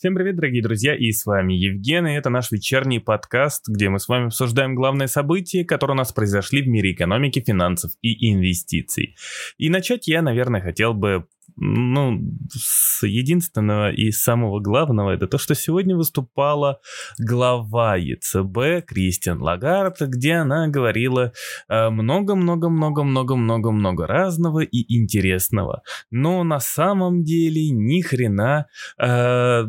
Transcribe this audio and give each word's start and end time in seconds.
Всем 0.00 0.14
привет, 0.14 0.36
дорогие 0.36 0.62
друзья, 0.62 0.96
и 0.96 1.12
с 1.12 1.26
вами 1.26 1.52
Евген, 1.52 2.06
и 2.06 2.14
это 2.14 2.30
наш 2.30 2.50
вечерний 2.50 3.00
подкаст, 3.00 3.68
где 3.68 3.90
мы 3.90 3.98
с 3.98 4.08
вами 4.08 4.28
обсуждаем 4.28 4.74
главные 4.74 5.08
события, 5.08 5.62
которые 5.62 5.94
у 5.94 5.98
нас 5.98 6.10
произошли 6.10 6.62
в 6.62 6.68
мире 6.68 6.92
экономики, 6.92 7.44
финансов 7.46 7.90
и 8.00 8.32
инвестиций. 8.32 9.14
И 9.58 9.68
начать 9.68 10.08
я, 10.08 10.22
наверное, 10.22 10.62
хотел 10.62 10.94
бы 10.94 11.26
ну, 11.56 12.20
с 12.52 13.06
единственного 13.06 13.92
и 13.92 14.10
самого 14.10 14.60
главного, 14.60 15.10
это 15.10 15.26
то, 15.26 15.38
что 15.38 15.54
сегодня 15.54 15.96
выступала 15.96 16.80
глава 17.18 17.96
ЕЦБ 17.96 18.86
Кристиан 18.86 19.42
Лагард, 19.42 20.00
где 20.00 20.34
она 20.34 20.68
говорила 20.68 21.32
много-много-много-много-много-много 21.68 24.06
разного 24.06 24.60
и 24.60 24.96
интересного. 24.96 25.82
Но 26.10 26.44
на 26.44 26.60
самом 26.60 27.24
деле 27.24 27.70
ни 27.70 28.00
хрена 28.00 28.66
э, 28.98 29.64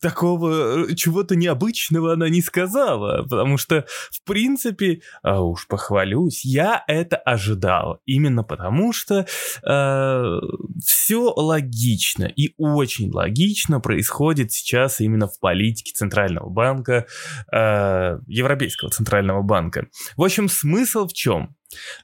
такого 0.00 0.90
э, 0.90 0.94
чего-то 0.94 1.36
необычного 1.36 2.14
она 2.14 2.28
не 2.28 2.42
сказала, 2.42 3.22
потому 3.22 3.58
что, 3.58 3.84
в 4.10 4.22
принципе, 4.24 5.02
а 5.22 5.42
уж 5.42 5.66
похвалюсь, 5.66 6.44
я 6.44 6.82
это 6.86 7.16
ожидал, 7.16 8.00
именно 8.06 8.42
потому 8.42 8.92
что 8.92 9.26
э, 9.64 10.40
все 10.84 11.32
логично 11.34 12.24
и 12.24 12.54
очень 12.56 13.10
логично 13.10 13.80
происходит 13.80 14.52
сейчас 14.52 15.00
именно 15.00 15.28
в 15.28 15.38
политике 15.40 15.92
Центрального 15.94 16.48
банка, 16.48 17.06
э, 17.52 18.18
Европейского 18.26 18.90
Центрального 18.90 19.42
банка. 19.42 19.88
В 20.16 20.22
общем, 20.22 20.48
смысл 20.48 21.06
в 21.06 21.12
чем? 21.12 21.56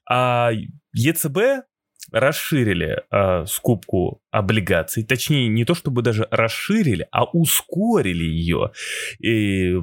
А, 0.09 0.51
ЕЦБ 0.95 1.67
расширили 2.13 3.03
э, 3.11 3.47
скупку 3.47 4.23
облигаций, 4.31 5.05
точнее 5.05 5.49
не 5.49 5.65
то 5.65 5.75
чтобы 5.75 6.03
даже 6.03 6.29
расширили, 6.31 7.09
а 7.11 7.25
ускорили 7.25 8.25
ее. 8.25 8.73
И 9.19 9.75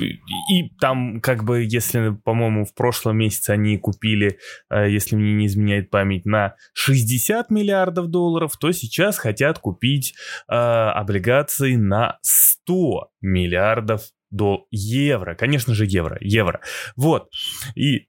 и 0.00 0.70
там, 0.80 1.20
как 1.20 1.44
бы, 1.44 1.64
если, 1.64 2.10
по-моему, 2.24 2.64
в 2.64 2.74
прошлом 2.74 3.18
месяце 3.18 3.50
они 3.50 3.78
купили, 3.78 4.38
если 4.70 5.16
мне 5.16 5.34
не 5.34 5.46
изменяет 5.46 5.90
память, 5.90 6.24
на 6.24 6.54
60 6.74 7.50
миллиардов 7.50 8.08
долларов, 8.08 8.56
то 8.58 8.72
сейчас 8.72 9.18
хотят 9.18 9.58
купить 9.58 10.14
э, 10.48 10.54
облигации 10.54 11.76
на 11.76 12.18
100 12.22 13.10
миллиардов 13.20 14.02
до 14.30 14.66
евро. 14.70 15.34
Конечно 15.34 15.74
же, 15.74 15.86
евро. 15.86 16.18
Евро. 16.20 16.60
Вот. 16.96 17.30
И 17.74 18.08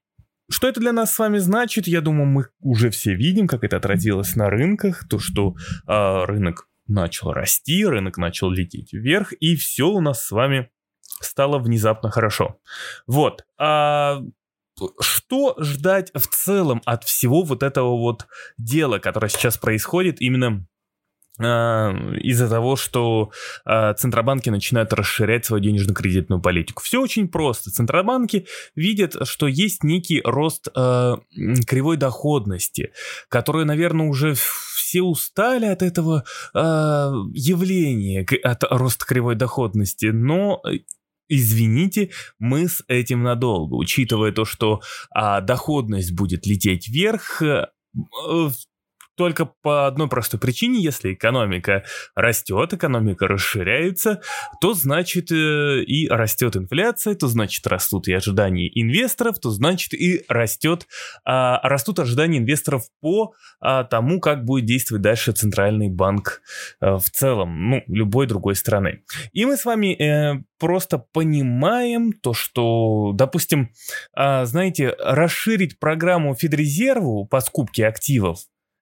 что 0.50 0.68
это 0.68 0.80
для 0.80 0.92
нас 0.92 1.14
с 1.14 1.18
вами 1.18 1.38
значит? 1.38 1.86
Я 1.86 2.00
думаю, 2.00 2.26
мы 2.26 2.46
уже 2.60 2.90
все 2.90 3.14
видим, 3.14 3.46
как 3.46 3.64
это 3.64 3.76
отразилось 3.76 4.36
на 4.36 4.50
рынках, 4.50 5.08
то, 5.08 5.18
что 5.18 5.54
э, 5.86 6.24
рынок 6.24 6.68
начал 6.86 7.32
расти, 7.32 7.84
рынок 7.84 8.18
начал 8.18 8.50
лететь 8.50 8.92
вверх, 8.92 9.32
и 9.32 9.54
все 9.54 9.88
у 9.88 10.00
нас 10.00 10.26
с 10.26 10.30
вами 10.32 10.70
стало 11.20 11.58
внезапно 11.58 12.10
хорошо. 12.10 12.58
Вот. 13.06 13.44
А 13.58 14.22
что 15.00 15.54
ждать 15.58 16.10
в 16.14 16.26
целом 16.26 16.82
от 16.84 17.04
всего 17.04 17.42
вот 17.42 17.62
этого 17.62 17.96
вот 17.96 18.26
дела, 18.56 18.98
которое 18.98 19.28
сейчас 19.28 19.58
происходит 19.58 20.20
именно 20.20 20.66
а, 21.42 21.92
из-за 22.18 22.48
того, 22.48 22.76
что 22.76 23.30
а, 23.64 23.94
центробанки 23.94 24.50
начинают 24.50 24.92
расширять 24.92 25.44
свою 25.46 25.62
денежно-кредитную 25.62 26.40
политику. 26.40 26.82
Все 26.82 27.00
очень 27.00 27.28
просто. 27.28 27.70
Центробанки 27.70 28.46
видят, 28.74 29.16
что 29.26 29.46
есть 29.46 29.82
некий 29.82 30.20
рост 30.22 30.68
э, 30.74 31.16
кривой 31.66 31.96
доходности, 31.96 32.92
который, 33.28 33.64
наверное, 33.64 34.08
уже 34.08 34.34
все 34.34 35.02
устали 35.02 35.66
от 35.66 35.82
этого 35.82 36.24
э, 36.54 36.58
явления, 36.58 38.26
от 38.42 38.64
роста 38.64 39.06
кривой 39.06 39.34
доходности, 39.34 40.06
но 40.06 40.62
извините, 41.30 42.10
мы 42.38 42.68
с 42.68 42.84
этим 42.88 43.22
надолго, 43.22 43.74
учитывая 43.76 44.32
то, 44.32 44.44
что 44.44 44.80
а, 45.10 45.40
доходность 45.40 46.12
будет 46.12 46.46
лететь 46.46 46.88
вверх, 46.88 47.40
только 49.20 49.44
по 49.44 49.86
одной 49.86 50.08
простой 50.08 50.40
причине, 50.40 50.80
если 50.80 51.12
экономика 51.12 51.84
растет, 52.14 52.72
экономика 52.72 53.28
расширяется, 53.28 54.22
то 54.62 54.72
значит 54.72 55.30
э, 55.30 55.82
и 55.82 56.08
растет 56.08 56.56
инфляция, 56.56 57.14
то 57.14 57.26
значит 57.26 57.66
растут 57.66 58.08
и 58.08 58.14
ожидания 58.14 58.70
инвесторов, 58.72 59.38
то 59.38 59.50
значит 59.50 59.92
и 59.92 60.24
растет, 60.26 60.86
а, 61.26 61.60
растут 61.68 61.98
ожидания 61.98 62.38
инвесторов 62.38 62.84
по 63.02 63.34
а, 63.60 63.84
тому, 63.84 64.20
как 64.20 64.46
будет 64.46 64.64
действовать 64.64 65.02
дальше 65.02 65.32
центральный 65.32 65.90
банк 65.90 66.40
а, 66.80 66.96
в 66.96 67.10
целом, 67.10 67.68
ну, 67.68 67.82
любой 67.88 68.26
другой 68.26 68.54
страны. 68.54 69.02
И 69.32 69.44
мы 69.44 69.58
с 69.58 69.66
вами 69.66 70.00
э, 70.00 70.42
просто 70.58 70.96
понимаем 70.96 72.14
то, 72.14 72.32
что, 72.32 73.12
допустим, 73.12 73.70
а, 74.14 74.46
знаете, 74.46 74.96
расширить 74.98 75.78
программу 75.78 76.34
Федрезерву 76.34 77.26
по 77.26 77.40
скупке 77.40 77.86
активов 77.86 78.38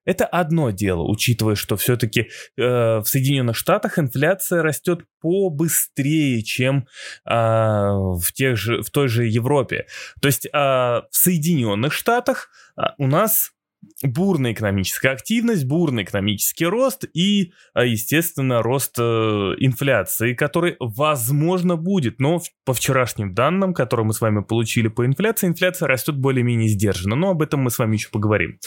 это 0.08 0.24
одно 0.24 0.70
дело, 0.70 1.02
учитывая, 1.02 1.54
что 1.54 1.76
все-таки 1.76 2.30
э, 2.56 2.62
в 2.98 3.04
Соединенных 3.04 3.56
Штатах 3.56 3.98
инфляция 3.98 4.62
растет 4.62 5.00
побыстрее, 5.20 6.42
чем 6.42 6.86
э, 7.26 7.34
в, 7.34 8.32
тех 8.32 8.56
же, 8.56 8.82
в 8.82 8.88
той 8.88 9.08
же 9.08 9.26
Европе. 9.26 9.86
То 10.22 10.28
есть 10.28 10.46
э, 10.46 10.50
в 10.50 11.08
Соединенных 11.10 11.92
Штатах 11.92 12.48
э, 12.78 12.84
у 12.96 13.06
нас 13.06 13.52
бурная 14.02 14.52
экономическая 14.52 15.10
активность, 15.10 15.64
бурный 15.64 16.04
экономический 16.04 16.66
рост 16.66 17.04
и, 17.14 17.52
а, 17.74 17.84
естественно, 17.84 18.62
рост 18.62 18.96
э, 18.98 19.02
инфляции, 19.02 20.34
который, 20.34 20.76
возможно, 20.78 21.76
будет. 21.76 22.20
Но 22.20 22.40
по 22.64 22.74
вчерашним 22.74 23.34
данным, 23.34 23.74
которые 23.74 24.06
мы 24.06 24.14
с 24.14 24.20
вами 24.20 24.42
получили 24.42 24.88
по 24.88 25.04
инфляции, 25.04 25.48
инфляция 25.48 25.88
растет 25.88 26.16
более-менее 26.16 26.68
сдержанно. 26.68 27.16
Но 27.16 27.30
об 27.30 27.42
этом 27.42 27.60
мы 27.60 27.70
с 27.70 27.78
вами 27.78 27.94
еще 27.94 28.08
поговорим. 28.10 28.58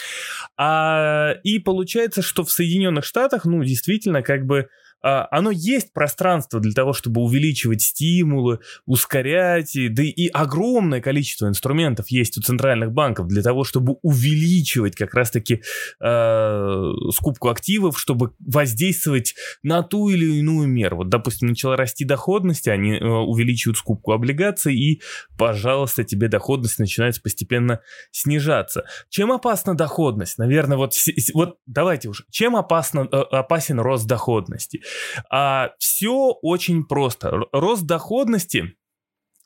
А, 0.57 1.33
и 1.43 1.59
получается, 1.59 2.22
что 2.22 2.43
в 2.43 2.51
Соединенных 2.51 3.05
Штатах, 3.05 3.45
ну, 3.45 3.63
действительно, 3.63 4.22
как 4.22 4.45
бы 4.45 4.67
оно 5.01 5.51
есть 5.51 5.94
пространство 5.94 6.59
для 6.59 6.73
того, 6.73 6.94
чтобы 6.94 7.22
увеличивать 7.22 7.81
стимулы, 7.81 8.59
ускорять, 8.85 9.75
да 9.91 10.03
и 10.03 10.28
огромное 10.28 11.01
количество 11.01 11.47
инструментов 11.47 12.09
есть 12.09 12.38
у 12.38 12.41
центральных 12.41 12.91
банков 12.91 13.28
для 13.28 13.41
того, 13.41 13.63
чтобы 13.63 13.97
увеличивать 14.01 14.95
как 14.95 15.13
раз-таки 15.13 15.61
э, 16.00 16.91
скупку 17.11 17.50
активов, 17.50 18.00
чтобы 18.00 18.34
воздействовать 18.40 19.35
на 19.63 19.84
ту 19.84 20.09
или 20.09 20.25
иную 20.40 20.67
меру. 20.67 20.97
Вот, 20.97 21.09
допустим, 21.09 21.50
начала 21.50 21.75
расти 21.75 22.06
доходность, 22.06 22.67
они 22.67 22.94
э, 22.94 23.03
увеличивают 23.03 23.78
скупку 23.78 24.11
облигаций, 24.11 24.75
и, 24.75 25.01
пожалуйста, 25.38 26.03
тебе 26.03 26.28
доходность 26.28 26.79
начинает 26.79 27.22
постепенно 27.22 27.81
снижаться. 28.11 28.85
Чем 29.09 29.31
опасна 29.31 29.75
доходность? 29.75 30.38
Наверное, 30.38 30.78
вот, 30.78 30.94
вот 31.34 31.57
давайте 31.66 32.09
уже. 32.09 32.23
Чем 32.29 32.56
опасно, 32.56 33.07
э, 33.11 33.16
опасен 33.16 33.79
рост 33.79 34.07
доходности? 34.07 34.81
А, 35.29 35.72
все 35.79 36.38
очень 36.41 36.85
просто. 36.85 37.31
Рост 37.52 37.84
доходности 37.84 38.75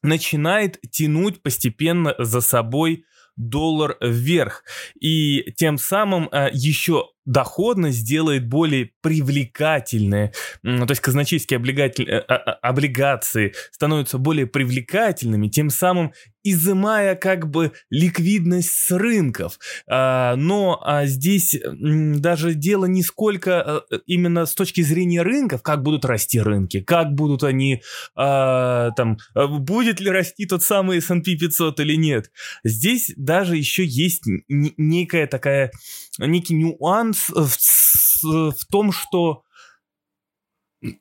начинает 0.02 0.80
тянуть 0.92 1.42
постепенно 1.42 2.16
за 2.20 2.42
собой 2.42 3.06
доллар 3.36 3.98
вверх. 4.02 4.64
И 5.00 5.52
тем 5.54 5.78
самым 5.78 6.30
а, 6.32 6.50
еще 6.52 7.10
доходность 7.26 8.00
сделает 8.00 8.48
более 8.48 8.92
привлекательные, 9.02 10.32
то 10.64 10.86
есть 10.90 11.02
казначейские 11.02 11.60
э, 11.60 12.18
а, 12.20 12.36
а, 12.36 12.52
облигации 12.62 13.54
становятся 13.72 14.18
более 14.18 14.46
привлекательными, 14.46 15.48
тем 15.48 15.70
самым 15.70 16.14
изымая 16.44 17.16
как 17.16 17.50
бы 17.50 17.72
ликвидность 17.90 18.70
с 18.70 18.92
рынков. 18.96 19.58
А, 19.88 20.36
но 20.36 20.80
здесь 21.06 21.56
даже 21.64 22.54
дело 22.54 22.86
не 22.86 23.02
сколько 23.02 23.84
э, 23.90 23.98
именно 24.06 24.46
с 24.46 24.54
точки 24.54 24.82
зрения 24.82 25.24
рынков, 25.24 25.64
как 25.64 25.82
будут 25.82 26.06
расти 26.06 26.40
рынки, 26.40 26.82
как 26.82 27.14
будут 27.14 27.44
они, 27.44 27.82
там, 28.16 29.18
э, 29.34 29.48
будет 29.48 30.00
ли 30.00 30.12
расти 30.12 30.46
тот 30.46 30.62
самый 30.62 31.00
S&P 31.00 31.36
500 31.36 31.80
или 31.80 31.96
нет. 31.96 32.32
Здесь 32.64 33.12
даже 33.18 33.58
еще 33.58 33.84
есть 33.84 34.24
некая 34.48 35.26
такая, 35.26 35.72
некий 36.20 36.54
нюанс 36.54 37.15
в, 37.16 38.52
в 38.52 38.66
том, 38.70 38.92
что 38.92 39.44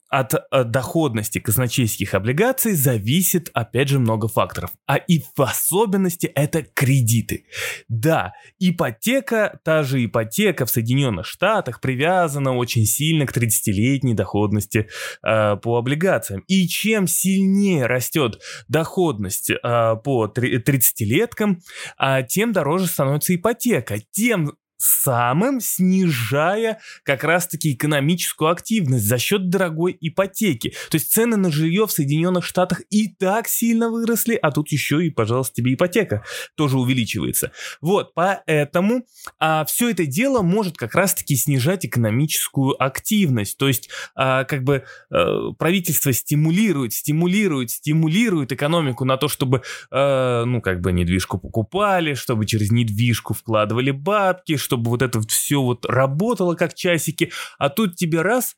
от, 0.09 0.35
от 0.51 0.71
доходности 0.71 1.39
казначейских 1.39 2.15
облигаций 2.15 2.75
зависит, 2.75 3.51
опять 3.53 3.89
же, 3.89 3.99
много 3.99 4.29
факторов. 4.29 4.71
А 4.87 4.97
и 4.97 5.21
в 5.21 5.43
особенности 5.43 6.27
это 6.27 6.63
кредиты. 6.63 7.47
Да, 7.89 8.33
ипотека, 8.59 9.59
та 9.65 9.83
же 9.83 10.05
ипотека 10.05 10.67
в 10.67 10.71
Соединенных 10.71 11.27
Штатах 11.27 11.81
привязана 11.81 12.57
очень 12.57 12.85
сильно 12.87 13.27
к 13.27 13.37
30-летней 13.37 14.15
доходности 14.15 14.89
э, 15.23 15.57
по 15.57 15.79
облигациям. 15.79 16.45
И 16.47 16.67
чем 16.69 17.07
сильнее 17.07 17.87
растет 17.87 18.41
доходность 18.69 19.51
э, 19.51 19.57
по 19.63 20.27
30-леткам, 20.27 21.61
э, 21.99 22.23
тем 22.29 22.53
дороже 22.53 22.87
становится 22.87 23.35
ипотека. 23.35 23.99
Тем 24.13 24.53
самым 24.85 25.61
снижая 25.61 26.79
как 27.03 27.25
раз-таки 27.25 27.73
экономическую 27.73 28.51
активность 28.51 29.07
за 29.07 29.19
счет 29.19 29.49
дорогой 29.49 29.97
ипотеки. 30.01 30.75
То 30.91 30.97
есть 30.97 31.13
цены 31.13 31.37
на 31.37 31.51
жилье 31.51 31.87
в 31.87 31.93
Соединенных 31.93 32.45
Штатах 32.45 32.83
и 32.91 33.09
так 33.09 33.49
сильно 33.49 33.89
выросли, 33.89 34.39
а 34.41 34.51
тут 34.51 34.71
еще 34.71 35.05
и, 35.05 35.11
пожалуйста, 35.11 35.55
тебе 35.55 35.75
ипотека 35.75 36.25
тоже 36.55 36.79
увеличивается. 36.79 37.53
Вот, 37.81 38.15
поэтому 38.15 39.07
а, 39.39 39.65
все 39.65 39.91
это 39.91 40.07
дело 40.07 40.43
может 40.43 40.77
как 40.77 40.95
раз-таки 40.95 41.37
снижать 41.37 41.87
экономическую 41.87 42.83
активность. 42.83 43.57
То 43.59 43.69
есть, 43.69 43.89
а, 44.15 44.45
как 44.45 44.65
бы 44.65 44.85
а, 45.11 45.53
правительство 45.53 46.13
стимулирует, 46.13 46.93
стимулирует, 46.93 47.71
стимулирует 47.71 48.53
экономику 48.53 49.05
на 49.05 49.17
то, 49.17 49.29
чтобы, 49.29 49.63
а, 49.91 50.45
ну, 50.45 50.61
как 50.61 50.81
бы 50.81 50.93
недвижку 50.93 51.39
покупали, 51.39 52.15
чтобы 52.15 52.47
через 52.47 52.71
недвижку 52.71 53.35
вкладывали 53.35 53.91
бабки, 53.91 54.57
чтобы 54.57 54.74
вот 54.77 55.03
это 55.03 55.21
все 55.23 55.63
вот 55.63 55.87
работало 55.87 56.55
как 56.55 56.75
часики, 56.75 57.33
а 57.59 57.69
тут 57.69 57.97
тебе 57.97 58.23
раз 58.23 58.57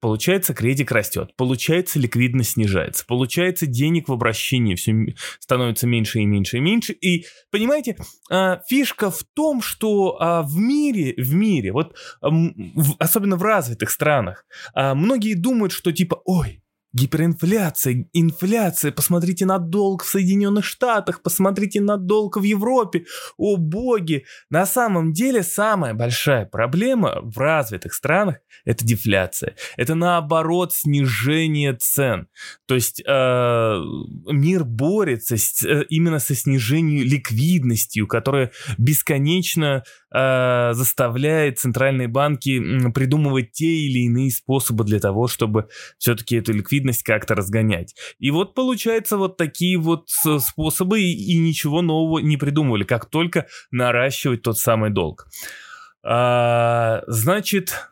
Получается, 0.00 0.54
кредит 0.54 0.90
растет, 0.92 1.36
получается, 1.36 1.98
ликвидность 1.98 2.52
снижается, 2.52 3.04
получается, 3.06 3.66
денег 3.66 4.08
в 4.08 4.12
обращении 4.12 4.74
все 4.74 4.94
становится 5.38 5.86
меньше 5.86 6.20
и 6.20 6.24
меньше 6.24 6.56
и 6.56 6.60
меньше. 6.60 6.92
И, 6.94 7.26
понимаете, 7.50 7.98
а, 8.30 8.62
фишка 8.66 9.10
в 9.10 9.22
том, 9.34 9.60
что 9.60 10.16
а, 10.18 10.42
в 10.42 10.56
мире, 10.56 11.12
в 11.22 11.34
мире, 11.34 11.72
вот 11.72 11.94
особенно 12.98 13.36
в 13.36 13.42
развитых 13.42 13.90
странах, 13.90 14.46
а, 14.72 14.94
многие 14.94 15.34
думают, 15.34 15.72
что 15.72 15.92
типа, 15.92 16.22
ой, 16.24 16.62
Гиперинфляция, 16.92 18.08
инфляция, 18.12 18.90
посмотрите 18.90 19.46
на 19.46 19.58
долг 19.58 20.02
в 20.02 20.08
Соединенных 20.08 20.64
Штатах, 20.64 21.22
посмотрите 21.22 21.80
на 21.80 21.96
долг 21.96 22.36
в 22.36 22.42
Европе. 22.42 23.04
О 23.36 23.56
боги! 23.56 24.24
На 24.50 24.66
самом 24.66 25.12
деле 25.12 25.44
самая 25.44 25.94
большая 25.94 26.46
проблема 26.46 27.20
в 27.22 27.38
развитых 27.38 27.94
странах– 27.94 28.38
это 28.64 28.84
дефляция. 28.84 29.54
Это 29.76 29.94
наоборот 29.94 30.72
снижение 30.72 31.74
цен. 31.74 32.26
То 32.66 32.74
есть 32.74 33.00
э, 33.06 33.80
мир 34.26 34.64
борется 34.64 35.36
с, 35.36 35.64
э, 35.64 35.84
именно 35.90 36.18
со 36.18 36.34
снижением 36.34 37.06
ликвидностью, 37.06 38.08
которая 38.08 38.50
бесконечно 38.78 39.84
э, 40.14 40.70
заставляет 40.72 41.58
центральные 41.58 42.08
банки 42.08 42.90
придумывать 42.90 43.52
те 43.52 43.66
или 43.66 44.00
иные 44.06 44.30
способы 44.30 44.84
для 44.84 45.00
того, 45.00 45.28
чтобы 45.28 45.68
все-таки 45.98 46.36
эту 46.36 46.52
ликвидность 46.52 47.02
как-то 47.02 47.34
разгонять. 47.34 47.94
И 48.18 48.30
вот 48.30 48.54
получается 48.54 49.16
вот 49.16 49.36
такие 49.36 49.78
вот 49.78 50.08
способы 50.08 51.00
и, 51.00 51.12
и 51.12 51.38
ничего 51.38 51.82
нового 51.82 52.18
не 52.18 52.36
придумывали, 52.36 52.84
как 52.84 53.06
только 53.06 53.46
наращивать 53.70 54.42
тот 54.42 54.58
самый 54.58 54.90
долг. 54.90 55.26
А, 56.02 57.02
значит, 57.06 57.90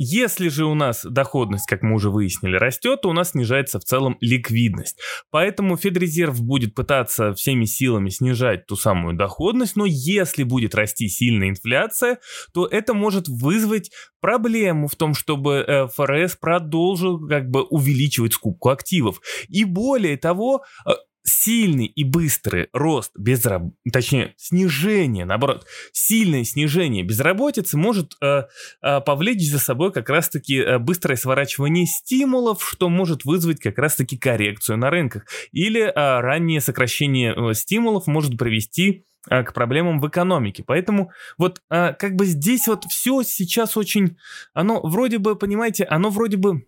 если 0.00 0.46
же 0.46 0.64
у 0.64 0.74
нас 0.74 1.04
доходность, 1.04 1.66
как 1.66 1.82
мы 1.82 1.96
уже 1.96 2.08
выяснили, 2.08 2.54
растет, 2.54 3.00
то 3.02 3.10
у 3.10 3.12
нас 3.12 3.32
снижается 3.32 3.80
в 3.80 3.84
целом 3.84 4.16
ликвидность. 4.20 4.96
Поэтому 5.32 5.76
Федрезерв 5.76 6.40
будет 6.40 6.76
пытаться 6.76 7.34
всеми 7.34 7.64
силами 7.64 8.08
снижать 8.08 8.64
ту 8.66 8.76
самую 8.76 9.16
доходность, 9.16 9.74
но 9.74 9.84
если 9.86 10.44
будет 10.44 10.76
расти 10.76 11.08
сильная 11.08 11.48
инфляция, 11.48 12.20
то 12.54 12.64
это 12.64 12.94
может 12.94 13.26
вызвать 13.26 13.90
проблему 14.20 14.86
в 14.86 14.94
том, 14.94 15.14
чтобы 15.14 15.64
э, 15.66 15.88
ФРС 15.88 16.36
продолжил 16.36 17.26
как 17.26 17.50
бы 17.50 17.64
увеличивать 17.64 18.34
скупку 18.34 18.68
активов. 18.68 19.20
И 19.48 19.64
более 19.64 20.16
того, 20.16 20.62
э, 20.86 20.92
сильный 21.28 21.86
и 21.86 22.04
быстрый 22.04 22.68
рост 22.72 23.12
безраб... 23.16 23.62
точнее, 23.92 24.34
снижение, 24.36 25.24
наоборот, 25.24 25.66
сильное 25.92 26.44
снижение 26.44 27.04
безработицы 27.04 27.76
может 27.76 28.14
э, 28.22 28.44
э, 28.82 29.00
повлечь 29.00 29.48
за 29.48 29.58
собой 29.58 29.92
как 29.92 30.08
раз-таки 30.08 30.56
э, 30.56 30.78
быстрое 30.78 31.16
сворачивание 31.16 31.86
стимулов, 31.86 32.66
что 32.66 32.88
может 32.88 33.24
вызвать 33.24 33.60
как 33.60 33.78
раз-таки 33.78 34.16
коррекцию 34.16 34.78
на 34.78 34.90
рынках. 34.90 35.26
Или 35.52 35.82
э, 35.82 35.92
раннее 35.94 36.60
сокращение 36.60 37.34
э, 37.34 37.54
стимулов 37.54 38.06
может 38.06 38.36
привести 38.38 39.04
э, 39.30 39.42
к 39.44 39.52
проблемам 39.52 40.00
в 40.00 40.08
экономике. 40.08 40.64
Поэтому 40.66 41.12
вот 41.36 41.60
э, 41.70 41.92
как 41.92 42.16
бы 42.16 42.26
здесь 42.26 42.66
вот 42.66 42.84
все 42.84 43.22
сейчас 43.22 43.76
очень, 43.76 44.16
оно 44.54 44.80
вроде 44.82 45.18
бы, 45.18 45.36
понимаете, 45.36 45.84
оно 45.84 46.10
вроде 46.10 46.36
бы 46.38 46.64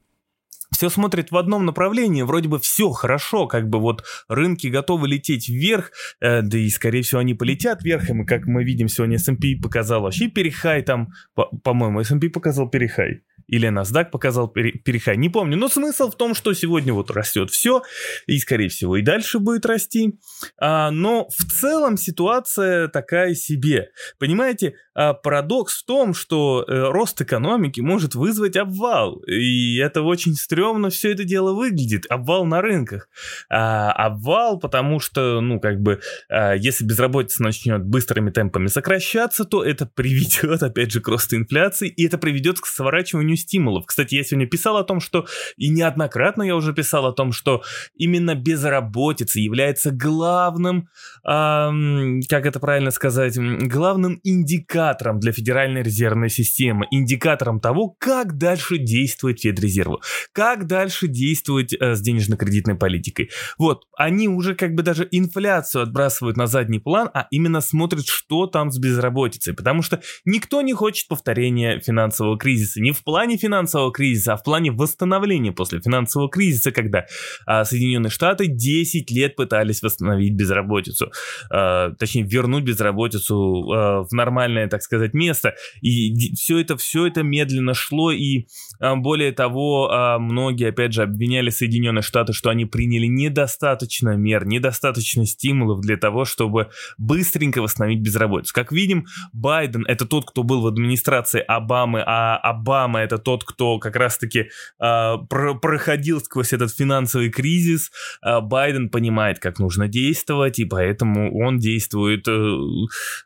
все 0.73 0.89
смотрит 0.89 1.31
в 1.31 1.37
одном 1.37 1.67
направлении, 1.67 2.23
вроде 2.23 2.49
бы 2.49 2.59
все 2.59 2.91
хорошо, 2.91 3.47
как 3.47 3.69
бы 3.69 3.81
вот 3.81 4.05
рынки 4.29 4.69
готовы 4.69 5.09
лететь 5.09 5.49
вверх, 5.49 5.93
э, 6.21 6.43
да 6.43 6.59
и 6.59 6.69
скорее 6.69 7.03
всего 7.03 7.21
они 7.21 7.35
полетят 7.35 7.83
вверх, 7.83 8.09
и 8.09 8.13
мы, 8.13 8.25
как 8.25 8.47
мы 8.47 8.65
видим, 8.65 8.89
сегодня 8.89 9.17
S&P 9.17 9.57
показал 9.61 10.03
вообще 10.03 10.29
перехай 10.29 10.83
там, 10.83 11.09
по- 11.35 11.51
по-моему, 11.65 12.01
S&P 12.01 12.29
показал 12.31 12.69
перехай 12.69 13.23
или 13.51 13.69
NASDAQ 13.69 14.11
показал 14.11 14.49
перехай, 14.49 15.17
не 15.17 15.29
помню. 15.29 15.57
Но 15.57 15.69
смысл 15.69 16.11
в 16.11 16.17
том, 16.17 16.35
что 16.35 16.55
сегодня 16.55 16.95
вот 16.95 17.11
растет 17.11 17.51
все, 17.51 17.83
и 18.27 18.39
скорее 18.39 18.69
всего 18.69 18.97
и 18.97 19.03
дальше 19.03 19.39
будет 19.41 19.67
расти. 19.67 20.19
А, 20.59 20.91
но 20.91 21.29
в 21.29 21.45
целом 21.45 21.97
ситуация 21.97 22.89
такая 22.89 23.35
себе. 23.35 23.91
Понимаете, 24.19 24.75
а, 24.95 25.15
парадокс 25.15 25.83
в 25.83 25.87
том, 25.87 26.15
что 26.15 26.65
э, 26.67 26.91
рост 26.91 27.21
экономики 27.21 27.81
может 27.81 28.15
вызвать 28.15 28.57
обвал, 28.57 29.21
и 29.21 29.77
это 29.79 30.03
очень 30.03 30.35
стрёмно 30.35 30.91
все 30.91 31.13
это 31.13 31.25
дело 31.25 31.55
выглядит, 31.55 32.07
обвал 32.09 32.45
на 32.45 32.61
рынках. 32.61 33.09
А, 33.49 33.93
обвал, 33.93 34.59
потому 34.59 35.01
что, 35.01 35.41
ну, 35.41 35.59
как 35.59 35.81
бы, 35.81 36.01
а, 36.29 36.55
если 36.55 36.85
безработица 36.85 37.43
начнет 37.43 37.85
быстрыми 37.85 38.31
темпами 38.31 38.69
сокращаться, 38.69 39.45
то 39.45 39.65
это 39.65 39.87
приведет, 39.95 40.63
опять 40.63 40.93
же, 40.93 41.01
к 41.01 41.09
росту 41.09 41.37
инфляции, 41.37 41.89
и 41.89 42.07
это 42.07 42.19
приведет 42.19 42.61
к 42.61 42.67
сворачиванию 42.67 43.37
стимулов. 43.41 43.87
Кстати, 43.87 44.15
я 44.15 44.23
сегодня 44.23 44.47
писал 44.47 44.77
о 44.77 44.85
том, 44.85 45.01
что, 45.01 45.27
и 45.57 45.69
неоднократно 45.69 46.43
я 46.43 46.57
уже 46.57 46.73
писал 46.73 47.07
о 47.07 47.13
том, 47.13 47.33
что 47.33 47.63
именно 47.97 48.35
безработица 48.35 49.41
является 49.41 49.91
главным, 49.91 50.89
эм, 51.27 52.21
как 52.29 52.47
это 52.47 52.61
правильно 52.61 52.91
сказать, 52.91 53.37
главным 53.37 54.21
индикатором 54.25 55.21
для 55.21 55.33
Федеральной 55.33 55.83
резервной 55.83 56.31
системы, 56.31 56.87
индикатором 56.91 57.61
того, 57.61 57.95
как 57.99 58.37
дальше 58.39 58.79
действует 58.79 59.41
Федрезерву, 59.41 60.01
как 60.33 60.67
дальше 60.67 61.09
действовать 61.09 61.73
э, 61.73 61.95
с 61.95 62.01
денежно-кредитной 62.01 62.77
политикой. 62.77 63.31
Вот, 63.59 63.85
они 63.97 64.29
уже 64.29 64.55
как 64.55 64.75
бы 64.75 64.83
даже 64.83 65.07
инфляцию 65.11 65.83
отбрасывают 65.83 66.37
на 66.37 66.47
задний 66.47 66.79
план, 66.79 67.11
а 67.13 67.27
именно 67.31 67.61
смотрят, 67.61 68.07
что 68.07 68.47
там 68.47 68.71
с 68.71 68.79
безработицей, 68.79 69.55
потому 69.55 69.83
что 69.83 70.01
никто 70.25 70.63
не 70.63 70.73
хочет 70.73 71.09
повторения 71.09 71.81
финансового 71.81 72.39
кризиса, 72.39 72.81
не 72.81 72.93
в 72.93 73.03
плане 73.03 73.30
плане 73.31 73.37
финансового 73.37 73.93
кризиса, 73.93 74.33
а 74.33 74.37
в 74.37 74.43
плане 74.43 74.73
восстановления 74.73 75.53
после 75.53 75.81
финансового 75.81 76.29
кризиса, 76.29 76.73
когда 76.73 77.07
а, 77.47 77.65
Соединенные 77.65 78.11
Штаты 78.11 78.47
10 78.47 79.11
лет 79.11 79.37
пытались 79.37 79.83
восстановить 79.83 80.35
безработицу, 80.35 81.13
а, 81.51 81.91
точнее 81.99 82.25
вернуть 82.25 82.65
безработицу 82.65 83.71
а, 83.71 84.03
в 84.03 84.13
нормальное, 84.13 84.69
так 84.69 84.83
сказать, 84.83 85.15
место. 85.15 85.55
И 85.81 86.35
все 86.35 86.59
это, 86.59 86.77
все 86.77 87.07
это 87.07 87.23
медленно 87.23 87.75
шло, 87.75 88.11
и 88.11 88.47
а, 88.81 88.97
более 88.97 89.33
того, 89.33 89.91
а, 89.91 90.19
многие, 90.19 90.71
опять 90.71 90.93
же, 90.93 91.03
обвиняли 91.03 91.51
Соединенные 91.51 92.03
Штаты, 92.03 92.33
что 92.33 92.51
они 92.51 92.65
приняли 92.65 93.07
недостаточно 93.07 94.17
мер, 94.17 94.47
недостаточно 94.47 95.25
стимулов 95.27 95.81
для 95.81 95.97
того, 95.97 96.25
чтобы 96.25 96.71
быстренько 96.99 97.63
восстановить 97.63 98.01
безработицу. 98.01 98.53
Как 98.55 98.73
видим, 98.73 99.07
Байден 99.33 99.85
это 99.87 100.07
тот, 100.07 100.25
кто 100.29 100.43
был 100.43 100.63
в 100.63 100.67
администрации 100.67 101.41
Обамы, 101.41 102.03
а 102.05 102.37
Обама 102.37 103.01
это 103.01 103.20
тот, 103.21 103.45
кто 103.45 103.79
как 103.79 103.97
раз-таки 103.97 104.41
э, 104.41 105.15
про 105.29 105.55
проходил 105.55 106.21
сквозь 106.21 106.53
этот 106.53 106.75
финансовый 106.75 107.31
кризис. 107.31 107.91
Э, 108.25 108.41
Байден 108.41 108.89
понимает, 108.89 109.39
как 109.39 109.59
нужно 109.59 109.89
действовать, 109.89 110.59
и 110.59 110.65
поэтому 110.65 111.39
он 111.39 111.59
действует 111.59 112.27
э, 112.29 112.57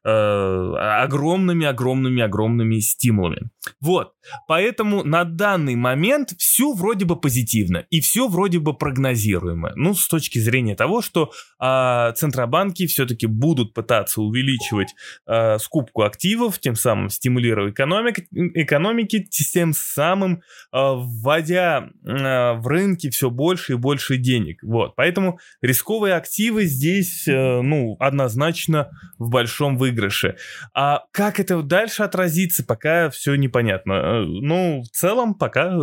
э, 0.05 0.75
огромными, 1.03 1.67
огромными, 1.67 2.23
огромными 2.23 2.81
стимулами. 2.81 3.51
Вот, 3.81 4.13
поэтому 4.47 5.05
на 5.05 5.25
данный 5.25 5.75
момент 5.75 6.31
все 6.39 6.73
вроде 6.73 7.05
бы 7.05 7.17
позитивно 7.17 7.85
и 7.91 8.01
все 8.01 8.29
вроде 8.29 8.59
бы 8.59 8.77
прогнозируемо. 8.77 9.73
Ну, 9.75 9.95
с 9.95 10.07
точки 10.09 10.39
зрения 10.39 10.75
того, 10.75 11.03
что 11.03 11.33
э, 11.61 12.13
центробанки 12.15 12.87
все-таки 12.87 13.27
будут 13.27 13.75
пытаться 13.75 14.21
увеличивать 14.21 14.95
э, 15.27 15.59
скупку 15.59 16.03
активов, 16.03 16.59
тем 16.59 16.75
самым 16.75 17.09
стимулировать 17.11 17.75
экономик, 17.75 18.19
экономики, 18.33 19.23
тем 19.23 19.73
самым 19.73 20.37
э, 20.37 20.41
вводя 20.73 21.91
э, 22.07 22.53
в 22.55 22.67
рынки 22.67 23.11
все 23.11 23.31
больше 23.31 23.75
и 23.75 23.77
больше 23.77 24.17
денег. 24.17 24.63
Вот, 24.63 24.95
поэтому 24.97 25.39
рисковые 25.63 26.15
активы 26.15 26.65
здесь, 26.65 27.27
э, 27.27 27.61
ну, 27.61 27.97
однозначно 27.99 28.91
в 29.19 29.31
большом 29.31 29.77
выигрыше. 29.77 30.37
А 30.75 31.05
как 31.13 31.41
это 31.41 31.63
дальше 31.63 32.03
отразится, 32.03 32.65
пока 32.65 33.11
все 33.11 33.35
непонятно. 33.55 34.25
Ну, 34.25 34.83
в 34.83 34.89
целом, 34.89 35.35
пока, 35.35 35.79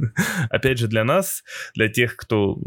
опять 0.50 0.78
же, 0.78 0.88
для 0.88 1.04
нас, 1.04 1.42
для 1.74 1.88
тех, 1.88 2.16
кто 2.16 2.58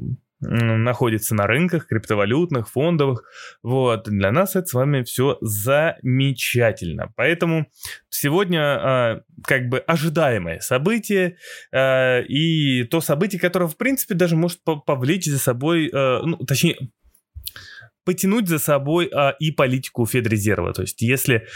находится 0.42 1.36
на 1.36 1.48
рынках 1.48 1.88
криптовалютных, 1.88 2.70
фондовых. 2.70 3.26
Вот, 3.62 4.06
для 4.06 4.32
нас 4.32 4.56
это 4.56 4.68
с 4.68 4.74
вами 4.74 5.04
все 5.04 5.38
замечательно. 5.42 7.12
Поэтому 7.18 7.68
сегодня 8.08 8.62
э, 8.62 9.22
как 9.44 9.68
бы 9.68 9.80
ожидаемое 9.80 10.62
событие 10.62 11.36
э, 11.74 12.24
и 12.24 12.86
то 12.86 13.02
событие, 13.02 13.42
которое, 13.42 13.68
в 13.68 13.76
принципе, 13.76 14.16
даже 14.16 14.38
может 14.38 14.60
повлечь 14.64 15.26
за 15.26 15.40
собой, 15.40 15.90
э, 15.90 16.20
ну, 16.24 16.38
точнее, 16.38 16.78
потянуть 18.06 18.48
за 18.48 18.60
собой 18.60 19.12
э, 19.12 19.34
и 19.40 19.52
политику 19.52 20.06
Федрезерва. 20.06 20.72
То 20.72 20.84
есть, 20.84 21.02
если 21.02 21.48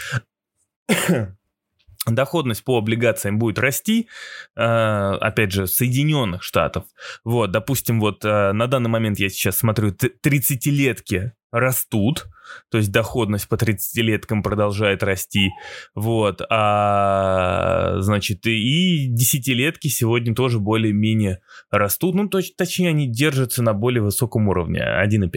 доходность 2.06 2.64
по 2.64 2.78
облигациям 2.78 3.38
будет 3.38 3.58
расти, 3.58 4.08
э, 4.56 4.62
опять 4.62 5.52
же, 5.52 5.66
Соединенных 5.66 6.42
Штатов. 6.42 6.84
Вот, 7.24 7.50
допустим, 7.50 8.00
вот 8.00 8.24
э, 8.24 8.52
на 8.52 8.66
данный 8.66 8.90
момент 8.90 9.18
я 9.18 9.28
сейчас 9.28 9.58
смотрю 9.58 9.90
30-летки 9.90 11.32
растут, 11.54 12.26
то 12.70 12.78
есть 12.78 12.90
доходность 12.90 13.48
по 13.48 13.54
30-леткам 13.54 14.42
продолжает 14.42 15.02
расти, 15.02 15.50
вот, 15.94 16.42
а, 16.50 18.00
значит, 18.00 18.46
и 18.46 19.06
десятилетки 19.08 19.88
сегодня 19.88 20.34
тоже 20.34 20.58
более-менее 20.58 21.40
растут, 21.70 22.14
ну, 22.16 22.28
точ, 22.28 22.52
точнее, 22.56 22.90
они 22.90 23.06
держатся 23.06 23.62
на 23.62 23.72
более 23.72 24.02
высоком 24.02 24.48
уровне, 24.48 24.80
1,5, 24.80 25.30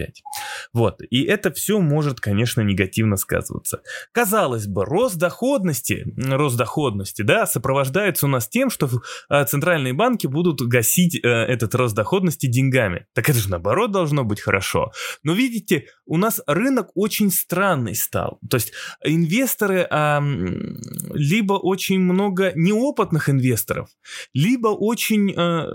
вот, 0.72 1.00
и 1.08 1.22
это 1.22 1.52
все 1.52 1.78
может, 1.78 2.20
конечно, 2.20 2.62
негативно 2.62 3.16
сказываться. 3.16 3.80
Казалось 4.12 4.66
бы, 4.66 4.84
рост 4.84 5.16
доходности, 5.16 6.04
рост 6.16 6.56
доходности, 6.56 7.22
да, 7.22 7.46
сопровождается 7.46 8.26
у 8.26 8.28
нас 8.28 8.48
тем, 8.48 8.70
что 8.70 8.90
а, 9.28 9.44
центральные 9.44 9.92
банки 9.92 10.26
будут 10.26 10.60
гасить 10.62 11.14
э, 11.14 11.28
этот 11.28 11.74
рост 11.76 11.94
доходности 11.94 12.46
деньгами, 12.46 13.06
так 13.14 13.28
это 13.28 13.38
же 13.38 13.48
наоборот 13.50 13.92
должно 13.92 14.24
быть 14.24 14.40
хорошо, 14.40 14.90
но 15.22 15.32
видите, 15.32 15.86
у 16.08 16.16
нас 16.16 16.40
рынок 16.46 16.90
очень 16.94 17.30
странный 17.30 17.94
стал. 17.94 18.40
То 18.50 18.56
есть 18.56 18.72
инвесторы, 19.04 19.86
а, 19.90 20.22
либо 21.12 21.52
очень 21.54 22.00
много 22.00 22.52
неопытных 22.54 23.28
инвесторов, 23.28 23.88
либо 24.32 24.68
очень... 24.68 25.34
А, 25.36 25.66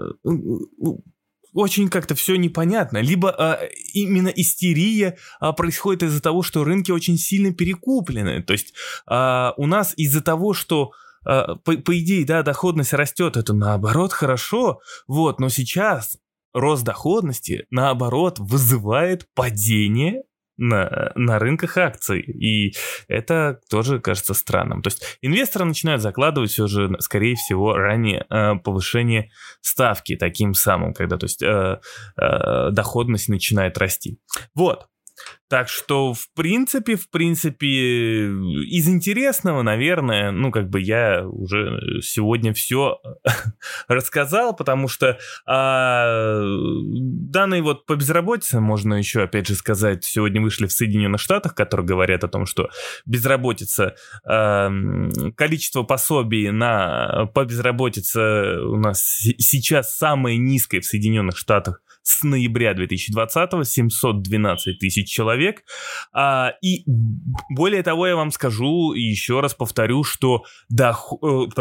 очень 1.55 1.87
как-то 1.87 2.15
все 2.15 2.35
непонятно. 2.35 2.97
Либо 2.97 3.29
а, 3.29 3.59
именно 3.93 4.29
истерия 4.29 5.17
а, 5.39 5.53
происходит 5.53 6.01
из-за 6.01 6.19
того, 6.19 6.41
что 6.41 6.63
рынки 6.63 6.89
очень 6.89 7.17
сильно 7.17 7.53
перекуплены. 7.53 8.41
То 8.41 8.53
есть 8.53 8.73
а, 9.05 9.53
у 9.57 9.67
нас 9.67 9.93
из-за 9.95 10.21
того, 10.21 10.53
что 10.53 10.93
а, 11.25 11.55
по, 11.55 11.77
по 11.77 11.99
идее, 11.99 12.25
да, 12.25 12.43
доходность 12.43 12.93
растет, 12.93 13.37
это 13.37 13.53
наоборот 13.53 14.13
хорошо, 14.13 14.79
вот, 15.07 15.39
но 15.39 15.49
сейчас 15.49 16.17
рост 16.53 16.83
доходности, 16.83 17.65
наоборот, 17.69 18.39
вызывает 18.39 19.27
падение 19.33 20.23
на, 20.57 21.11
на 21.15 21.39
рынках 21.39 21.77
акций. 21.77 22.21
И 22.21 22.73
это 23.07 23.59
тоже 23.69 23.99
кажется 23.99 24.33
странным. 24.33 24.81
То 24.81 24.89
есть 24.89 25.17
инвесторы 25.21 25.65
начинают 25.65 26.01
закладывать 26.01 26.51
все 26.51 26.67
же, 26.67 26.95
скорее 26.99 27.35
всего, 27.35 27.73
ранее 27.73 28.25
э, 28.29 28.55
повышение 28.63 29.31
ставки 29.61 30.15
таким 30.15 30.53
самым, 30.53 30.93
когда 30.93 31.17
то 31.17 31.25
есть, 31.25 31.41
э, 31.41 31.79
э, 32.17 32.69
доходность 32.71 33.29
начинает 33.29 33.77
расти. 33.77 34.19
Вот. 34.53 34.87
Так 35.53 35.69
что, 35.69 36.15
в 36.15 36.29
принципе, 36.33 36.95
в 36.95 37.11
принципе, 37.11 37.67
из 37.67 38.89
интересного, 38.89 39.61
наверное, 39.61 40.31
ну, 40.31 40.49
как 40.49 40.67
бы 40.67 40.81
я 40.81 41.27
уже 41.27 42.01
сегодня 42.01 42.55
все 42.55 42.99
рассказал, 43.87 44.55
потому 44.55 44.87
что 44.87 45.19
а, 45.45 46.41
данные 46.41 47.61
вот 47.61 47.85
по 47.85 47.95
безработице, 47.95 48.61
можно 48.61 48.95
еще, 48.95 49.21
опять 49.21 49.45
же, 49.45 49.53
сказать, 49.53 50.03
сегодня 50.03 50.41
вышли 50.41 50.65
в 50.65 50.71
Соединенных 50.71 51.21
Штатах, 51.21 51.53
которые 51.53 51.85
говорят 51.85 52.23
о 52.23 52.29
том, 52.29 52.47
что 52.47 52.71
безработица, 53.05 53.93
а, 54.25 54.71
количество 55.35 55.83
пособий 55.83 56.49
на, 56.49 57.27
по 57.35 57.45
безработице 57.45 58.57
у 58.57 58.77
нас 58.77 59.03
сейчас 59.37 59.95
самое 59.95 60.35
низкое 60.39 60.81
в 60.81 60.85
Соединенных 60.85 61.37
Штатах 61.37 61.83
с 62.03 62.23
ноября 62.23 62.73
2020 62.73 63.67
712 63.67 64.77
тысяч 64.77 65.09
человек. 65.09 65.42
А, 66.13 66.53
и 66.61 66.83
более 67.49 67.83
того, 67.83 68.07
я 68.07 68.15
вам 68.15 68.31
скажу 68.31 68.93
и 68.93 69.01
еще 69.01 69.39
раз 69.39 69.53
повторю, 69.53 70.03
что 70.03 70.43
доход 70.69 71.53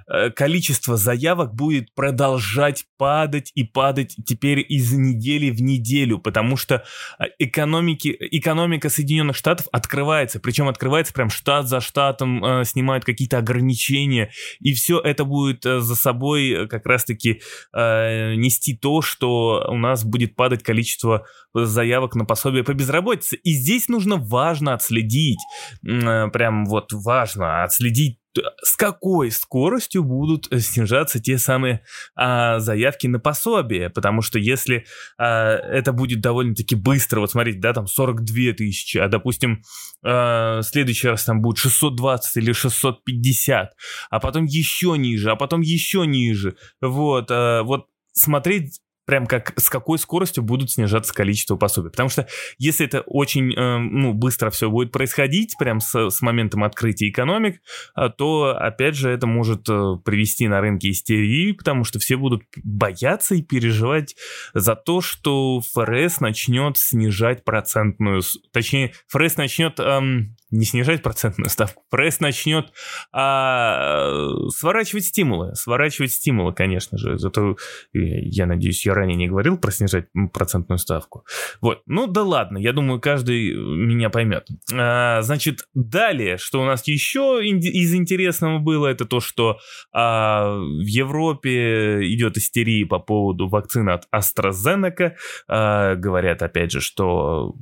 количество 0.35 0.97
заявок 0.97 1.53
будет 1.53 1.93
продолжать 1.93 2.85
падать 2.97 3.51
и 3.55 3.63
падать 3.63 4.15
теперь 4.25 4.63
из 4.67 4.93
недели 4.93 5.49
в 5.49 5.61
неделю, 5.61 6.19
потому 6.19 6.55
что 6.55 6.83
э, 7.19 7.25
экономики, 7.39 8.15
экономика 8.19 8.89
Соединенных 8.89 9.35
Штатов 9.35 9.67
открывается, 9.71 10.39
причем 10.39 10.67
открывается 10.67 11.13
прям 11.13 11.29
штат 11.29 11.67
за 11.67 11.81
штатом, 11.81 12.43
э, 12.43 12.65
снимают 12.65 13.05
какие-то 13.05 13.37
ограничения, 13.37 14.31
и 14.59 14.73
все 14.73 14.99
это 14.99 15.25
будет 15.25 15.65
э, 15.65 15.79
за 15.79 15.95
собой 15.95 16.67
как 16.69 16.85
раз-таки 16.85 17.41
э, 17.73 18.35
нести 18.35 18.77
то, 18.77 19.01
что 19.01 19.65
у 19.67 19.77
нас 19.77 20.03
будет 20.03 20.35
падать 20.35 20.61
количество 20.61 21.25
заявок 21.53 22.15
на 22.15 22.25
пособие 22.25 22.63
по 22.63 22.73
безработице. 22.73 23.37
И 23.37 23.53
здесь 23.53 23.87
нужно 23.87 24.17
важно 24.17 24.73
отследить, 24.73 25.39
э, 25.83 26.27
прям 26.29 26.65
вот 26.65 26.93
важно 26.93 27.63
отследить 27.63 28.20
с 28.63 28.75
какой 28.75 29.31
скоростью 29.31 30.03
будут 30.03 30.51
э, 30.51 30.59
снижаться 30.59 31.19
те 31.19 31.37
самые 31.37 31.83
а, 32.15 32.59
заявки 32.59 33.07
на 33.07 33.19
пособие, 33.19 33.89
потому 33.89 34.21
что 34.21 34.39
если 34.39 34.85
а, 35.17 35.55
это 35.55 35.91
будет 35.91 36.21
довольно-таки 36.21 36.75
быстро, 36.75 37.19
вот 37.19 37.31
смотрите, 37.31 37.59
да, 37.59 37.73
там 37.73 37.87
42 37.87 38.53
тысячи, 38.53 38.97
а 38.97 39.07
допустим 39.07 39.63
а, 40.03 40.59
в 40.59 40.63
следующий 40.63 41.07
раз 41.07 41.23
там 41.25 41.41
будет 41.41 41.57
620 41.57 42.37
или 42.37 42.51
650, 42.53 43.73
а 44.09 44.19
потом 44.19 44.45
еще 44.45 44.95
ниже, 44.97 45.31
а 45.31 45.35
потом 45.35 45.61
еще 45.61 46.05
ниже, 46.05 46.55
вот, 46.81 47.27
а, 47.29 47.63
вот 47.63 47.87
смотреть 48.13 48.81
прям 49.05 49.25
как 49.25 49.53
с 49.59 49.69
какой 49.69 49.97
скоростью 49.97 50.43
будут 50.43 50.71
снижаться 50.71 51.13
количество 51.13 51.55
пособий. 51.55 51.91
Потому 51.91 52.09
что 52.09 52.27
если 52.57 52.85
это 52.85 53.01
очень 53.01 53.53
э, 53.53 53.77
ну, 53.77 54.13
быстро 54.13 54.49
все 54.49 54.69
будет 54.69 54.91
происходить, 54.91 55.55
прям 55.57 55.79
с, 55.79 56.09
с 56.09 56.21
моментом 56.21 56.63
открытия 56.63 57.09
экономик, 57.09 57.61
э, 57.97 58.09
то, 58.15 58.55
опять 58.57 58.95
же, 58.95 59.09
это 59.09 59.27
может 59.27 59.67
э, 59.69 59.97
привести 60.03 60.47
на 60.47 60.61
рынке 60.61 60.91
истерии, 60.91 61.51
потому 61.53 61.83
что 61.83 61.99
все 61.99 62.15
будут 62.15 62.43
бояться 62.63 63.35
и 63.35 63.41
переживать 63.41 64.15
за 64.53 64.75
то, 64.75 65.01
что 65.01 65.61
ФРС 65.61 66.19
начнет 66.19 66.77
снижать 66.77 67.43
процентную... 67.43 68.21
Точнее, 68.51 68.93
ФРС 69.07 69.37
начнет 69.37 69.79
эм, 69.79 70.35
не 70.51 70.65
снижать 70.65 71.01
процентную 71.01 71.49
ставку, 71.49 71.83
пресс 71.89 72.19
начнет 72.19 72.71
а, 73.13 74.27
сворачивать 74.49 75.05
стимулы, 75.05 75.55
сворачивать 75.55 76.11
стимулы, 76.11 76.53
конечно 76.53 76.97
же. 76.97 77.17
Зато, 77.17 77.55
я 77.93 78.45
надеюсь, 78.45 78.85
я 78.85 78.93
ранее 78.93 79.15
не 79.15 79.27
говорил 79.27 79.57
про 79.57 79.71
снижать 79.71 80.07
процентную 80.33 80.77
ставку. 80.77 81.25
Вот, 81.61 81.81
ну 81.85 82.07
да 82.07 82.23
ладно, 82.23 82.57
я 82.57 82.73
думаю, 82.73 82.99
каждый 82.99 83.53
меня 83.55 84.09
поймет. 84.09 84.47
А, 84.73 85.21
значит, 85.21 85.65
далее, 85.73 86.37
что 86.37 86.61
у 86.61 86.65
нас 86.65 86.85
еще 86.87 87.39
из 87.43 87.93
интересного 87.95 88.59
было, 88.59 88.87
это 88.87 89.05
то, 89.05 89.19
что 89.19 89.57
а, 89.93 90.57
в 90.57 90.85
Европе 90.85 92.01
идет 92.13 92.37
истерия 92.37 92.85
по 92.85 92.99
поводу 92.99 93.47
вакцины 93.47 93.91
от 93.91 94.07
AstraZeneca. 94.13 95.13
А, 95.47 95.95
говорят, 95.95 96.41
опять 96.41 96.71
же, 96.71 96.81
что 96.81 97.55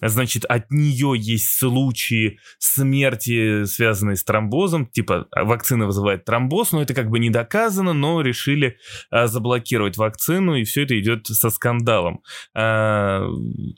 Значит, 0.00 0.44
от 0.44 0.70
нее 0.70 1.14
есть 1.16 1.58
случаи 1.58 2.38
смерти, 2.58 3.64
связанные 3.64 4.16
с 4.16 4.24
тромбозом. 4.24 4.86
Типа, 4.86 5.26
вакцина 5.32 5.86
вызывает 5.86 6.24
тромбоз, 6.24 6.72
но 6.72 6.82
это 6.82 6.94
как 6.94 7.10
бы 7.10 7.18
не 7.18 7.30
доказано, 7.30 7.92
но 7.92 8.20
решили 8.20 8.78
а, 9.10 9.26
заблокировать 9.26 9.96
вакцину, 9.96 10.54
и 10.54 10.64
все 10.64 10.84
это 10.84 10.98
идет 10.98 11.26
со 11.26 11.50
скандалом. 11.50 12.22
А, 12.54 13.26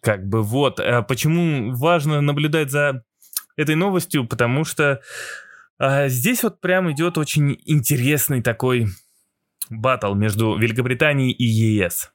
как 0.02 0.26
бы 0.26 0.42
вот. 0.42 0.78
А 0.80 1.02
почему 1.02 1.74
важно 1.74 2.20
наблюдать 2.20 2.70
за 2.70 3.02
этой 3.56 3.74
новостью? 3.74 4.26
Потому 4.26 4.64
что 4.64 5.00
а, 5.78 6.08
здесь 6.08 6.42
вот 6.42 6.60
прям 6.60 6.92
идет 6.92 7.16
очень 7.16 7.58
интересный 7.64 8.42
такой 8.42 8.88
батл 9.70 10.14
между 10.14 10.56
Великобританией 10.56 11.32
и 11.32 11.44
ЕС 11.44 12.10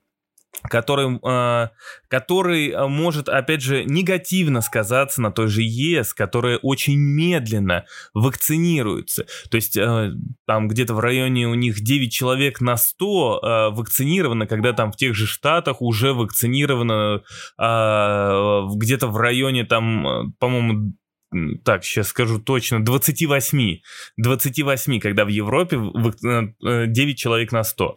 который, 0.63 1.19
э, 1.23 1.69
который 2.07 2.69
э, 2.69 2.87
может, 2.87 3.29
опять 3.29 3.61
же, 3.61 3.83
негативно 3.85 4.61
сказаться 4.61 5.21
на 5.21 5.31
той 5.31 5.47
же 5.47 5.61
ЕС, 5.61 6.13
которая 6.13 6.57
очень 6.57 6.97
медленно 6.97 7.85
вакцинируется. 8.13 9.25
То 9.49 9.55
есть 9.55 9.77
э, 9.77 10.11
там 10.45 10.67
где-то 10.67 10.93
в 10.93 10.99
районе 10.99 11.47
у 11.47 11.55
них 11.55 11.81
9 11.81 12.11
человек 12.11 12.61
на 12.61 12.77
100 12.77 13.39
э, 13.39 13.75
вакцинировано, 13.75 14.47
когда 14.47 14.73
там 14.73 14.91
в 14.91 14.97
тех 14.97 15.15
же 15.15 15.27
штатах 15.27 15.81
уже 15.81 16.13
вакцинировано 16.13 17.21
где-то 17.57 19.07
в 19.07 19.17
районе 19.17 19.63
там, 19.65 20.33
по-моему, 20.39 20.93
так, 21.63 21.83
сейчас 21.83 22.07
скажу 22.07 22.39
точно, 22.39 22.83
28. 22.83 23.79
28, 24.17 24.99
когда 24.99 25.25
в 25.25 25.27
Европе 25.27 25.77
9 25.77 26.55
э, 26.63 27.15
человек 27.15 27.51
на 27.51 27.63
100. 27.63 27.95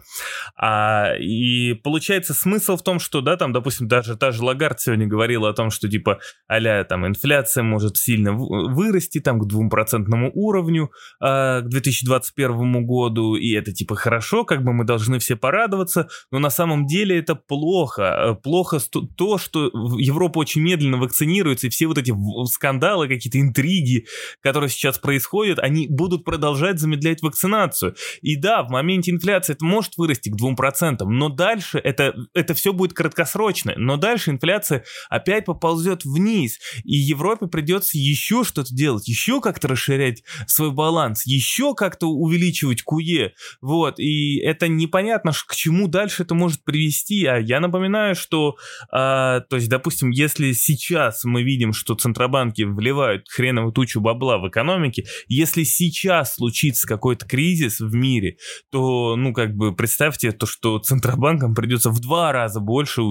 А, 0.57 1.14
и 1.18 1.75
получается 1.75 2.35
смысл 2.35 2.76
в 2.76 2.83
том, 2.83 2.99
что, 2.99 3.21
да, 3.21 3.37
там, 3.37 3.52
допустим, 3.52 3.88
даже 3.88 4.16
та 4.16 4.30
же 4.30 4.42
Лагард 4.42 4.80
сегодня 4.80 5.07
говорила 5.07 5.49
о 5.49 5.52
том, 5.52 5.71
что, 5.71 5.88
типа, 5.88 6.21
а 6.47 6.85
там, 6.85 7.07
инфляция 7.07 7.62
может 7.62 7.97
сильно 7.97 8.33
вырасти, 8.33 9.21
там, 9.21 9.40
к 9.40 9.47
2% 9.47 10.30
уровню 10.35 10.90
а, 11.21 11.61
к 11.61 11.68
2021 11.68 12.87
году, 12.87 13.35
и 13.37 13.52
это, 13.52 13.73
типа, 13.73 13.97
хорошо, 13.97 14.45
как 14.45 14.62
бы 14.64 14.73
мы 14.73 14.85
должны 14.85 15.18
все 15.18 15.37
порадоваться, 15.37 16.09
но 16.30 16.38
на 16.38 16.50
самом 16.50 16.87
деле 16.87 17.18
это 17.18 17.35
плохо. 17.35 18.38
Плохо 18.42 18.78
то, 19.16 19.38
что 19.38 19.66
Европа 19.99 20.38
очень 20.38 20.62
медленно 20.62 20.99
вакцинируется, 20.99 21.66
и 21.66 21.71
все 21.71 21.87
вот 21.87 21.99
эти 21.99 22.14
скандалы, 22.47 23.09
какие-то 23.29 23.41
интриги, 23.41 24.07
которые 24.43 24.71
сейчас 24.71 24.99
происходят, 24.99 25.59
они 25.59 25.87
будут 25.89 26.25
продолжать 26.25 26.79
замедлять 26.79 27.23
вакцинацию. 27.23 27.95
И 28.23 28.37
да, 28.37 28.63
в 28.63 28.71
моменте 28.71 29.11
инфляции 29.11 29.53
это 29.53 29.65
может 29.65 29.97
вырасти 29.97 30.31
к 30.31 30.37
2%, 30.37 31.05
но 31.05 31.29
дальше 31.29 31.79
это, 31.79 32.15
это 32.35 32.55
все 32.55 32.73
будет 32.73 32.93
краткосрочно, 32.95 33.75
но 33.77 33.97
дальше 33.97 34.31
инфляция 34.31 34.85
опять 35.11 35.45
поползет 35.45 36.05
вниз, 36.05 36.59
и 36.85 36.97
Европе 36.97 37.47
придется 37.47 37.99
еще 37.99 38.45
что-то 38.45 38.75
делать, 38.75 39.09
еще 39.09 39.41
как-то 39.41 39.69
расширять 39.69 40.23
свой 40.47 40.73
баланс, 40.73 41.27
еще 41.27 41.75
как-то 41.75 42.07
увеличивать 42.07 42.83
КУЕ, 42.83 43.33
вот, 43.61 43.99
и 43.99 44.39
это 44.41 44.69
непонятно, 44.69 45.33
к 45.33 45.55
чему 45.55 45.89
дальше 45.89 46.23
это 46.23 46.35
может 46.35 46.65
привести, 46.65 47.25
а 47.27 47.39
я 47.39 47.61
напоминаю, 47.61 48.15
что, 48.15 48.57
а, 48.91 49.41
то 49.41 49.57
есть, 49.57 49.69
допустим, 49.69 50.11
если 50.11 50.53
сейчас 50.53 51.25
мы 51.25 51.43
видим, 51.43 51.73
что 51.73 51.95
центробанки 51.95 52.63
вливают 52.63 53.18
хреновую 53.29 53.73
тучу 53.73 54.01
бабла 54.01 54.39
в 54.39 54.49
экономике, 54.49 55.05
если 55.27 55.63
сейчас 55.65 56.35
случится 56.35 56.87
какой-то 56.87 57.27
кризис 57.27 57.81
в 57.81 57.95
мире, 57.95 58.37
то, 58.71 59.17
ну, 59.17 59.33
как 59.33 59.55
бы, 59.55 59.75
представьте 59.75 60.33
то, 60.33 60.47
что 60.47 60.79
центробанкам 60.79 61.55
придется 61.55 61.91
в 61.91 62.01
два 62.01 62.33
раза 62.33 62.61
больше 62.61 63.03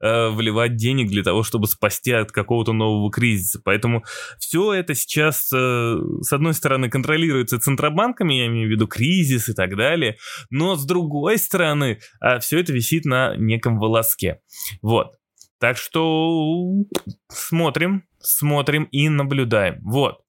э, 0.00 0.28
вливать 0.30 0.76
денег 0.76 1.08
для 1.08 1.22
того, 1.22 1.42
чтобы 1.42 1.66
спасти 1.66 2.12
от 2.12 2.32
какого-то 2.32 2.72
нового 2.72 3.10
кризиса. 3.10 3.60
Поэтому 3.64 4.04
все 4.38 4.72
это 4.72 4.94
сейчас, 4.94 5.50
э, 5.52 5.96
с 6.22 6.32
одной 6.32 6.54
стороны, 6.54 6.90
контролируется 6.90 7.58
центробанками, 7.58 8.34
я 8.34 8.46
имею 8.46 8.68
в 8.68 8.70
виду 8.70 8.86
кризис 8.86 9.48
и 9.48 9.54
так 9.54 9.76
далее, 9.76 10.16
но 10.50 10.76
с 10.76 10.84
другой 10.84 11.38
стороны, 11.38 12.00
э, 12.20 12.38
все 12.40 12.60
это 12.60 12.72
висит 12.72 13.04
на 13.04 13.36
неком 13.36 13.78
волоске. 13.78 14.40
Вот. 14.82 15.14
Так 15.60 15.76
что 15.76 16.64
смотрим, 17.28 18.04
смотрим 18.20 18.84
и 18.84 19.08
наблюдаем. 19.08 19.80
Вот. 19.82 20.20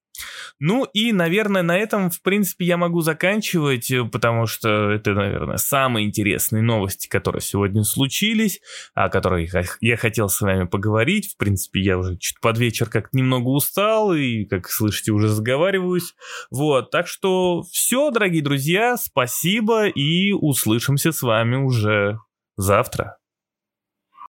Ну 0.60 0.86
и, 0.94 1.14
наверное, 1.14 1.62
на 1.62 1.78
этом, 1.78 2.10
в 2.10 2.22
принципе, 2.22 2.66
я 2.66 2.78
могу 2.78 3.02
заканчивать, 3.02 3.90
э, 3.92 4.04
потому 4.04 4.46
что 4.46 4.92
это, 4.92 5.14
наверное, 5.14 5.58
самые 5.58 6.06
интересные 6.06 6.62
новости, 6.62 7.08
которые 7.08 7.42
сегодня 7.42 7.84
случились, 7.84 8.60
о 8.94 9.10
которых 9.10 9.54
я 9.80 9.98
хотел 9.98 10.28
с 10.30 10.42
вами 10.42 10.66
поговорить. 10.66 11.34
В 11.34 11.38
принципе, 11.38 11.82
я 11.82 11.98
уже 11.98 12.18
чуть 12.18 12.40
под 12.42 12.58
вечер 12.58 12.90
как 12.90 13.14
немного 13.14 13.48
устал 13.48 14.14
и, 14.14 14.46
как 14.46 14.70
слышите, 14.70 15.12
уже 15.12 15.30
заговариваюсь. 15.30 16.14
Вот, 16.52 16.92
так 16.92 17.08
что 17.08 17.64
все, 17.72 18.12
дорогие 18.12 18.44
друзья, 18.44 18.98
спасибо 18.98 19.88
и 19.88 20.32
услышимся 20.34 21.12
с 21.12 21.22
вами 21.22 21.56
уже 21.56 22.20
завтра. 22.58 23.19